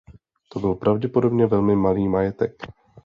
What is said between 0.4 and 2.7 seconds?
To byl pravděpodobně velmi malý majetek.